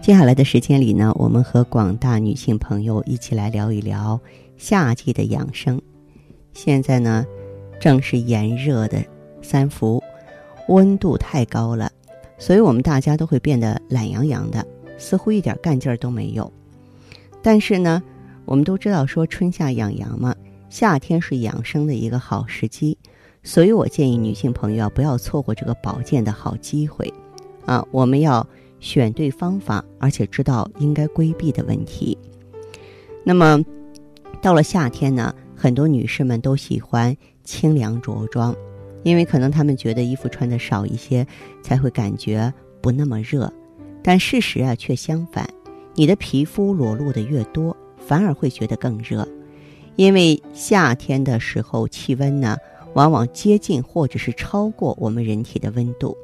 [0.00, 4.18] 接下来的时间里呢，我们和广大女性朋友一起来聊一聊
[4.56, 5.80] 夏季的养生。
[6.54, 7.26] 现在呢，
[7.78, 9.04] 正是炎热的
[9.42, 10.02] 三伏，
[10.68, 11.92] 温度太高了，
[12.38, 16.50] 所以我们大家都会变得懒洋洋的，似乎一点干劲儿都没有。
[17.42, 18.02] 但是呢，
[18.46, 20.34] 我们都知道说春夏养阳嘛，
[20.70, 22.96] 夏天是养生的一个好时机，
[23.42, 27.12] 所以我建议女性朋友不要错过这个保健的好机会
[27.66, 27.86] 啊！
[27.90, 28.44] 我们要。
[28.80, 32.18] 选对方法，而且知道应该规避的问题。
[33.22, 33.62] 那么，
[34.42, 38.56] 到了夏天呢，很多女士们都喜欢清凉着装，
[39.02, 41.26] 因为可能她们觉得衣服穿的少一些，
[41.62, 43.52] 才会感觉不那么热。
[44.02, 45.48] 但事实啊，却相反，
[45.94, 49.28] 你的皮肤裸露的越多，反而会觉得更热。
[49.96, 52.56] 因为夏天的时候，气温呢，
[52.94, 56.16] 往往接近或者是超过我们人体的温度。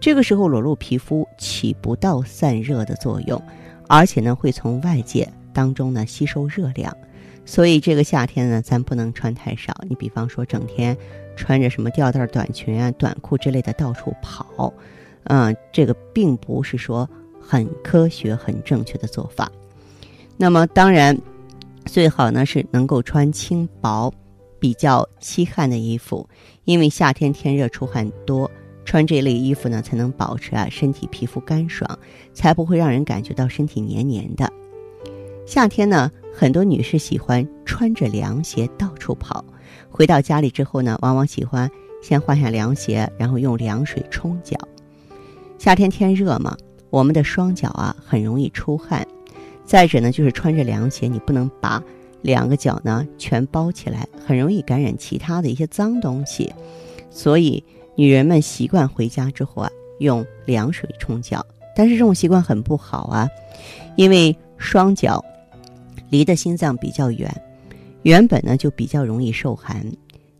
[0.00, 3.40] 这个时候裸露皮肤起不到散热的作用，
[3.88, 6.96] 而且呢会从外界当中呢吸收热量，
[7.44, 9.74] 所以这个夏天呢咱不能穿太少。
[9.88, 10.96] 你比方说整天
[11.36, 14.72] 穿着什么吊带短裙啊、短裤之类的到处跑，
[15.24, 17.08] 嗯，这个并不是说
[17.40, 19.50] 很科学、很正确的做法。
[20.36, 21.18] 那么当然
[21.86, 24.12] 最好呢是能够穿轻薄、
[24.60, 26.28] 比较吸汗的衣服，
[26.64, 28.48] 因为夏天天热出汗多。
[28.88, 31.98] 穿这类衣服呢，才能保持啊身体皮肤干爽，
[32.32, 34.50] 才不会让人感觉到身体黏黏的。
[35.46, 39.44] 夏天呢，很多女士喜欢穿着凉鞋到处跑，
[39.90, 41.70] 回到家里之后呢，往往喜欢
[42.02, 44.56] 先换下凉鞋，然后用凉水冲脚。
[45.58, 46.56] 夏天天热嘛，
[46.88, 49.06] 我们的双脚啊很容易出汗，
[49.66, 51.82] 再者呢，就是穿着凉鞋，你不能把
[52.22, 56.50] 两个脚呢全包起来，很容易感染其他的一些脏东西，
[57.10, 57.62] 所以。
[57.98, 61.44] 女人们习惯回家之后啊，用凉水冲脚，
[61.74, 63.28] 但是这种习惯很不好啊，
[63.96, 65.20] 因为双脚
[66.08, 67.28] 离的心脏比较远，
[68.02, 69.84] 原本呢就比较容易受寒，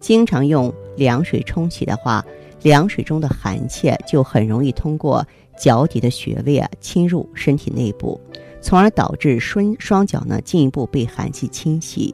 [0.00, 2.26] 经常用凉水冲洗的话，
[2.60, 5.24] 凉水中的寒气就很容易通过
[5.56, 8.20] 脚底的穴位啊侵入身体内部，
[8.60, 12.12] 从而导致双双脚呢进一步被寒气侵袭，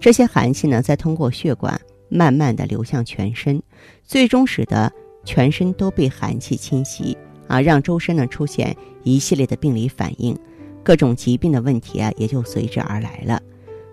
[0.00, 1.78] 这些寒气呢再通过血管。
[2.10, 3.62] 慢慢的流向全身，
[4.04, 4.92] 最终使得
[5.24, 7.16] 全身都被寒气侵袭
[7.46, 10.36] 啊，让周身呢出现一系列的病理反应，
[10.82, 13.40] 各种疾病的问题啊也就随之而来了。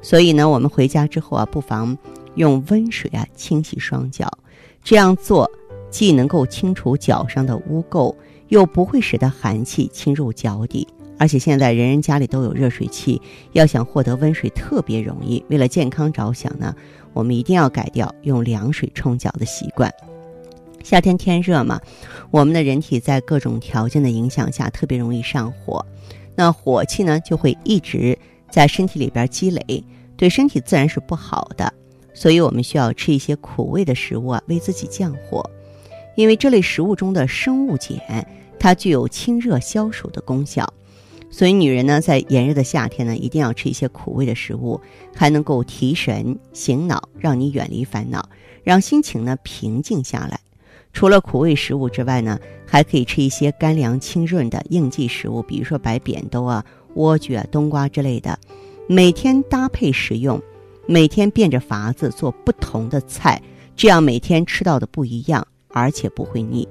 [0.02, 1.98] 所以呢，我们回家之后啊，不妨
[2.36, 4.30] 用温水啊清洗双脚，
[4.84, 5.50] 这样做
[5.90, 8.16] 既能够清除脚上的污垢，
[8.50, 10.88] 又不会使得寒气侵入脚底。
[11.18, 13.22] 而且现在人人家里都有热水器，
[13.54, 15.42] 要想获得温水特别容易。
[15.48, 16.76] 为了健康着想呢，
[17.16, 19.92] 我们一定要改掉用凉水冲脚的习惯。
[20.84, 21.82] 夏天天热嘛，
[22.30, 25.84] 我们的人体在各种条件的影响下特别容易上火，
[26.36, 28.16] 那火气呢就会一直
[28.52, 29.84] 在身体里边积累，
[30.16, 31.74] 对身体自然是不好的。
[32.14, 35.50] 所以我们需要吃一些苦味的食物啊，为自己降火。
[36.16, 38.26] 因为这类食物中的生物碱，
[38.60, 40.72] 它具有清热消暑的功效。
[41.38, 44.80] 所以，女人呢，在炎热的夏天呢，一定要吃一些苦味的食物，
[45.14, 48.30] 还能够提神醒脑，让你远离烦恼，
[48.64, 50.40] 让心情呢平静下来。
[50.94, 56.64] 除了苦味食物之外呢，还可以吃一些干凉清润的应季食物，比如说白扁豆啊、
[56.96, 58.40] 莴苣啊、冬瓜之类的。
[58.88, 60.42] 每天搭配食用，
[60.86, 63.42] 每天变着法子做不同的菜，
[63.76, 66.66] 这样每天吃到的不一样，而且不会腻。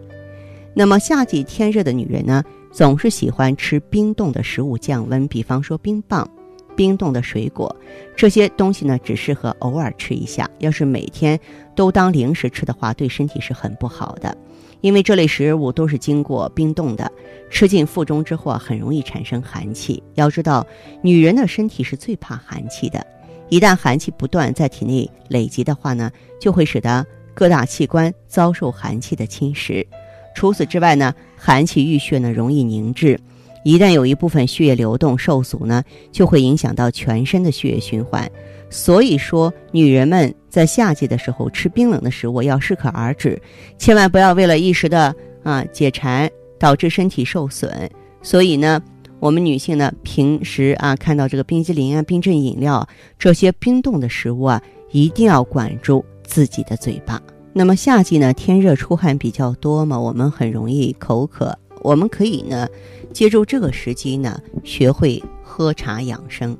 [0.72, 2.42] 那么夏季天热的女人呢？
[2.74, 6.28] 总是喜欢吃冰冻的食物降温，比方说冰棒、
[6.74, 7.74] 冰冻的水果，
[8.16, 10.50] 这些东西呢只适合偶尔吃一下。
[10.58, 11.38] 要是每天
[11.76, 14.36] 都当零食吃的话，对身体是很不好的。
[14.80, 17.08] 因为这类食物都是经过冰冻的，
[17.48, 20.02] 吃进腹中之后啊，很容易产生寒气。
[20.14, 20.66] 要知道，
[21.00, 23.06] 女人的身体是最怕寒气的，
[23.50, 26.10] 一旦寒气不断在体内累积的话呢，
[26.40, 29.86] 就会使得各大器官遭受寒气的侵蚀。
[30.34, 33.18] 除此之外呢，寒气郁血呢容易凝滞，
[33.64, 35.82] 一旦有一部分血液流动受阻呢，
[36.12, 38.30] 就会影响到全身的血液循环。
[38.70, 43.40] 所以说，女人们在夏季的时候吃冰冷的食物要适可而止，
[43.78, 45.14] 千万不要为了一时的
[45.44, 46.28] 啊解馋
[46.58, 47.88] 导致身体受损。
[48.20, 48.82] 所以呢，
[49.20, 54.60] 我们女性呢，平时啊看到这个冰激凌啊、冰镇饮料这些冰冻的食物啊，
[54.90, 57.22] 一定要管住自己的嘴巴。
[57.56, 61.56] 那么夏季呢，天热出汗比较多嘛，我们很容易口渴。
[61.82, 62.68] 我们可以呢，
[63.12, 66.58] 借助这个时机呢，学会喝茶养生。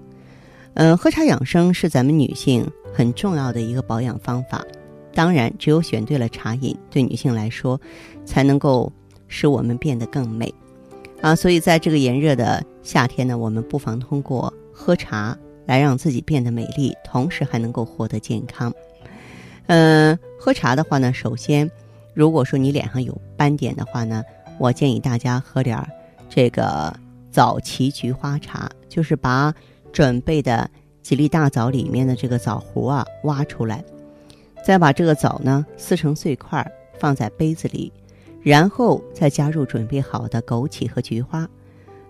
[0.74, 4.64] 嗯，喝茶养生是咱们女性很重要的一个保养方法。
[5.12, 7.80] 当然，只有选对了茶饮，对女性来说，
[8.24, 8.92] 才能够
[9.26, 10.54] 使我们变得更美。
[11.20, 15.36] 啊，所以在这个炎热的夏天呢，我们不妨通过喝茶
[15.66, 18.72] 来让自己变得美丽，同时还能够获得健康。
[19.66, 21.70] 嗯，喝茶的话呢，首先，
[22.12, 24.22] 如果说你脸上有斑点的话呢，
[24.58, 25.88] 我建议大家喝点儿
[26.28, 26.94] 这个
[27.30, 29.54] 枣荠菊花茶，就是把
[29.92, 30.68] 准备的
[31.02, 33.82] 几粒大枣里面的这个枣核啊挖出来，
[34.64, 37.92] 再把这个枣呢撕成碎块，放在杯子里。
[38.42, 41.48] 然后再加入准备好的枸杞和菊花，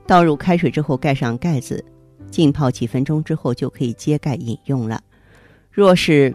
[0.04, 1.84] 倒入开水之后盖上盖子，
[2.28, 5.00] 浸泡几分钟之后就可以揭盖饮用了。
[5.70, 6.34] 若是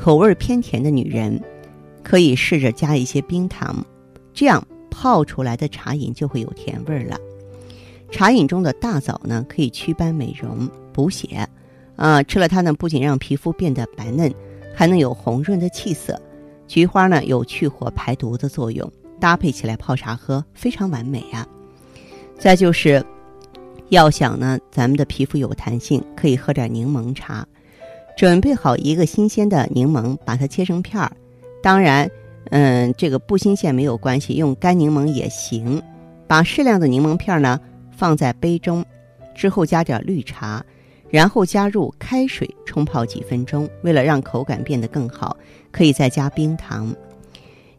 [0.00, 1.38] 口味偏甜的女人，
[2.02, 3.84] 可以试着加一些冰糖，
[4.32, 7.18] 这样泡出来的茶饮就会有甜味了。
[8.10, 11.46] 茶饮中的大枣呢，可以祛斑美容、补血，
[11.96, 14.32] 啊，吃了它呢，不仅让皮肤变得白嫩，
[14.74, 16.18] 还能有红润的气色。
[16.66, 18.90] 菊花呢，有去火排毒的作用。
[19.20, 21.46] 搭配起来泡茶喝非常完美啊。
[22.38, 23.04] 再就是，
[23.90, 27.46] 要想呢，咱们的皮肤有弹性，可以喝点柠檬茶。
[28.20, 31.10] 准备好一个新鲜的柠檬，把它切成片儿。
[31.62, 32.06] 当然，
[32.50, 35.82] 嗯，这个不新鲜没有关系，用干柠檬也行。
[36.26, 37.58] 把适量的柠檬片呢
[37.90, 38.84] 放在杯中，
[39.34, 40.62] 之后加点绿茶，
[41.08, 43.66] 然后加入开水冲泡几分钟。
[43.80, 45.34] 为了让口感变得更好，
[45.70, 46.94] 可以再加冰糖。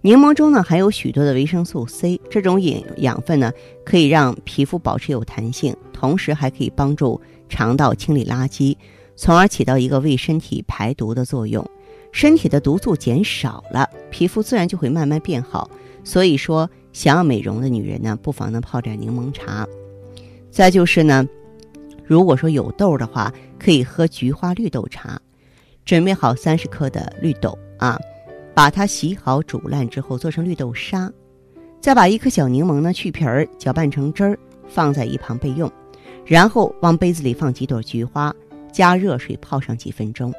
[0.02, 3.52] 柠檬中呢含有许多的维生素 C，这种饮养分呢
[3.86, 8.76] 可以让皮肤保持有弹性，同时还可以帮助肠道清理垃圾，
[9.22, 11.64] 从而起到一个为身体排毒的作用。
[12.12, 15.70] 身体的毒素减少了，皮肤自然就会慢慢变好。
[16.04, 19.68] 所以说，想要美容的女人呢，不妨呢泡点柠檬茶。
[20.50, 21.24] 再就是呢，
[22.04, 25.22] 如果说有痘的话，可以喝菊花绿豆茶。
[25.86, 28.00] 准备好三十克的绿豆啊。
[28.56, 31.14] 把它洗好煮烂之后做成绿豆沙，
[31.80, 35.72] 再把一颗小柠檬呢去皮儿搅拌成汁儿放在一旁备用，
[36.26, 38.36] 然后往杯子里放几朵菊花，
[38.72, 40.34] 加热水泡上几分钟，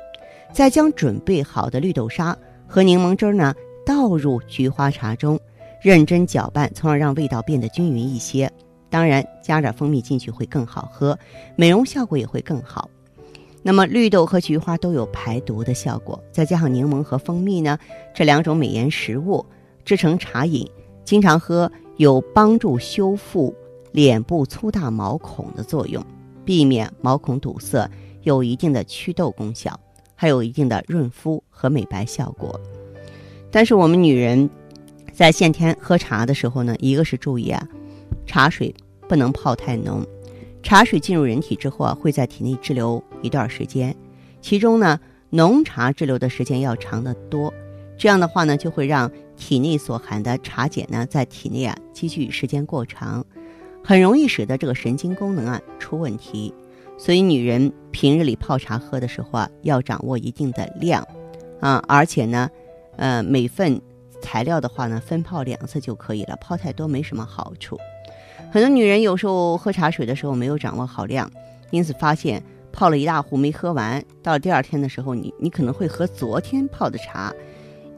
[0.52, 2.37] 再将准备好的绿豆沙
[2.67, 5.38] 和柠檬汁儿呢倒入菊花茶中，
[5.82, 8.50] 认真搅拌，从而让味道变得均匀一些。
[8.88, 11.19] 当然加点蜂蜜进去会更好喝，
[11.56, 12.88] 美容效果也会更好。
[13.62, 17.79] 那么绿豆和菊花都有排毒的效果，再加上柠檬和蜂蜜呢，
[18.14, 19.46] 这两种美颜食物
[19.84, 20.69] 制成茶饮，
[21.05, 23.55] 经常喝有帮助修复
[23.93, 26.05] 脸部粗大毛孔的作用，
[26.44, 27.88] 避免毛孔堵塞，
[28.23, 29.79] 有一定的祛痘功效，
[30.15, 32.61] 还有一定的润肤和美白效果。
[33.51, 34.49] 但是我们女人
[35.13, 37.69] 在夏天喝茶的时候呢，一个是注意啊，
[38.27, 38.75] 茶水
[39.09, 40.07] 不能泡太浓。
[40.63, 43.95] 茶水进入人体之后啊，会在体内滞留一段时间，
[44.41, 44.99] 其中呢，
[45.31, 47.53] 浓茶滞留的时间要长得多。
[47.99, 53.27] 这样的话呢，就会让体内所含的茶碱呢，在体内啊积聚时间过长，
[53.85, 56.55] 很容易使得这个神经功能啊出问题。
[57.05, 61.05] 所以，女人平日里泡茶喝的时候啊，要掌握一定的量，
[61.59, 62.49] 啊，而且呢，
[62.94, 63.82] 呃，每份
[64.21, 67.77] 材料的话呢，分泡两次就可以了，泡太多没什么好处。
[68.53, 71.29] 很多女人有时候喝茶水的时候没有掌握好量，
[71.73, 72.41] 因此发现
[72.71, 77.35] 泡了一大壶没喝完，到了第二天的时候，你你可能会喝昨天泡的茶。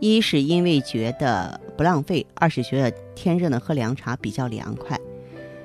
[0.01, 4.99] 一是因为觉得不浪费，二是觉得天热呢喝凉茶比较凉快。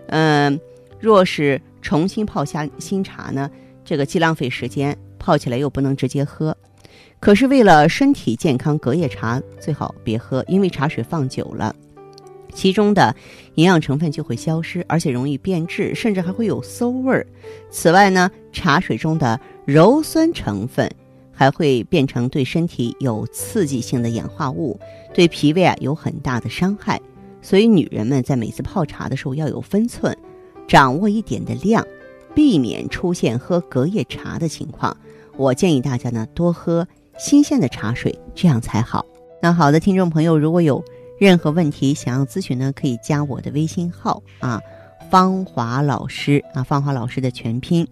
[0.08, 0.60] 嗯，
[1.00, 3.50] 若是重新泡下新茶呢，
[3.84, 6.56] 这个既浪费时间，泡起来又不能直接喝。
[7.20, 11.76] 可是为了身体健康，隔夜茶最好别喝，因为茶水放久了。
[12.54, 13.16] 其中的
[13.56, 17.26] 营养成分就会消失，而且容易变质，甚至还会有馊味儿。
[17.70, 20.90] 此外呢，茶水中的鞣酸成分
[21.32, 24.80] 还会变成对身体有刺激性的氧化物，
[25.14, 27.00] 对脾胃啊有很大的伤害。
[27.42, 30.18] 所以，女人们在每次泡茶的时候要有分寸，
[30.70, 31.86] 掌握一点的量，
[32.34, 34.96] 避免出现喝隔夜茶的情况。
[35.36, 39.06] 我建议大家呢多喝新鲜的茶水，这样才好。
[39.42, 40.82] 那好的，听众朋友，如果有。
[41.20, 44.62] 任何问题想要咨询呢，可以加我的微信号啊，
[45.12, 47.86] 芳华老师啊，芳华老师的全拼，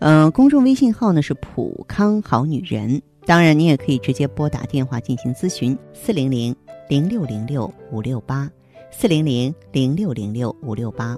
[0.00, 3.00] 嗯，公众微信号呢是普康好女人。
[3.24, 6.54] 当然，你也可以直接拨打电话进行咨询，四零零
[6.90, 8.50] 零六零六五六八，
[8.90, 11.16] 四零零零六零六五六八。